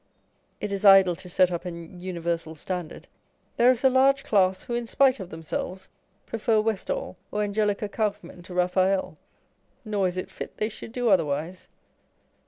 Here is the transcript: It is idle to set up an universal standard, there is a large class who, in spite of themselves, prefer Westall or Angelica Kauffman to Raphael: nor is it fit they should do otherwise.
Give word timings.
It 0.59 0.71
is 0.71 0.83
idle 0.83 1.15
to 1.17 1.29
set 1.29 1.51
up 1.51 1.63
an 1.63 1.99
universal 1.99 2.55
standard, 2.55 3.05
there 3.57 3.69
is 3.69 3.83
a 3.83 3.89
large 3.91 4.23
class 4.23 4.63
who, 4.63 4.73
in 4.73 4.87
spite 4.87 5.19
of 5.19 5.29
themselves, 5.29 5.89
prefer 6.25 6.59
Westall 6.59 7.17
or 7.31 7.43
Angelica 7.43 7.87
Kauffman 7.87 8.41
to 8.45 8.55
Raphael: 8.55 9.19
nor 9.85 10.07
is 10.07 10.17
it 10.17 10.31
fit 10.31 10.57
they 10.57 10.69
should 10.69 10.91
do 10.91 11.09
otherwise. 11.11 11.67